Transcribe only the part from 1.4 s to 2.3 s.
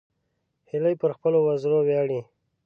وزرو ویاړي